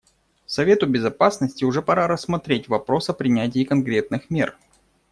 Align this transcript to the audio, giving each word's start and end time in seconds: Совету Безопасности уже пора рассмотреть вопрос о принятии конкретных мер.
Совету 0.47 0.87
Безопасности 0.87 1.63
уже 1.63 1.83
пора 1.83 2.07
рассмотреть 2.07 2.67
вопрос 2.67 3.11
о 3.11 3.13
принятии 3.13 3.63
конкретных 3.63 4.31
мер. 4.31 4.57